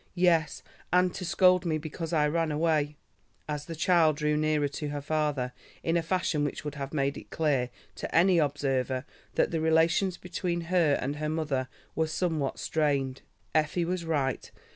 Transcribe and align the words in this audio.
"Yes, 0.17 0.63
and 0.91 1.13
to 1.13 1.23
scold 1.23 1.63
me 1.63 1.77
because 1.77 2.11
I 2.11 2.27
ran 2.27 2.51
away," 2.51 2.97
and 3.47 3.59
the 3.59 3.75
child 3.75 4.15
drew 4.17 4.35
nearer 4.35 4.67
to 4.67 4.87
her 4.89 4.99
father 4.99 5.53
in 5.83 5.95
a 5.95 6.01
fashion 6.01 6.43
which 6.43 6.65
would 6.65 6.73
have 6.73 6.91
made 6.91 7.17
it 7.19 7.29
clear 7.29 7.69
to 7.97 8.15
any 8.15 8.39
observer 8.39 9.05
that 9.35 9.51
the 9.51 9.61
relations 9.61 10.17
between 10.17 10.61
her 10.73 10.97
and 10.99 11.17
her 11.17 11.29
mother 11.29 11.67
were 11.93 12.07
somewhat 12.07 12.57
strained. 12.57 13.21
Effie 13.53 13.85
was 13.85 14.03
right. 14.03 14.49